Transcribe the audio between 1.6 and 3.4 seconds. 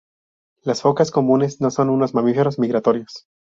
no son unos mamíferos migratorios.